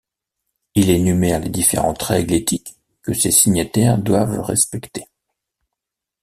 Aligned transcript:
Il 0.73 0.89
énumère 0.89 1.39
les 1.41 1.49
différentes 1.51 2.01
règles 2.01 2.33
éthiques 2.33 2.75
que 3.03 3.13
ses 3.13 3.29
signataires 3.29 3.99
doivent 3.99 4.39
respecter. 4.39 5.05